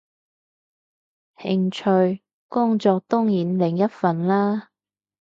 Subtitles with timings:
[1.37, 4.69] 興趣，工作當然另一份啦